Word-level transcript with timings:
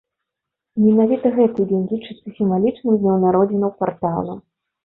Менавіта 0.85 1.31
гэты 1.35 1.67
дзень 1.71 1.85
лічыцца 1.93 2.27
сімвалічным 2.39 2.99
днём 3.05 3.23
народзінаў 3.29 3.71
партала. 3.83 4.33